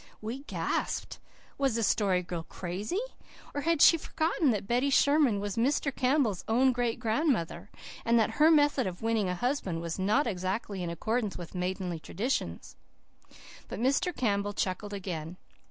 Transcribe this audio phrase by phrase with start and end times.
[0.19, 1.19] We gasped.
[1.59, 2.97] Was the Story Girl crazy?
[3.53, 5.95] Or had she forgotten that Betty Sherman was Mr.
[5.95, 7.69] Campbell's own great grandmother,
[8.03, 11.99] and that her method of winning a husband was not exactly in accordance with maidenly
[11.99, 12.75] traditions.
[13.67, 14.11] But Mr.
[14.17, 15.37] Campbell chuckled again.